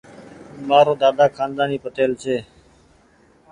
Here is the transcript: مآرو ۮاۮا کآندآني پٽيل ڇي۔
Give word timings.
مآرو 0.67 0.93
ۮاۮا 1.01 1.25
کآندآني 1.37 1.77
پٽيل 1.83 2.11
ڇي۔ 2.21 2.37